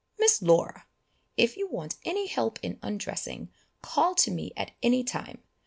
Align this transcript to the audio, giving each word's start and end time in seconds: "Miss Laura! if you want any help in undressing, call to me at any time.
"Miss 0.17 0.41
Laura! 0.41 0.87
if 1.37 1.55
you 1.57 1.67
want 1.67 1.97
any 2.05 2.25
help 2.25 2.57
in 2.63 2.79
undressing, 2.81 3.51
call 3.83 4.15
to 4.15 4.31
me 4.31 4.51
at 4.57 4.71
any 4.81 5.03
time. 5.03 5.43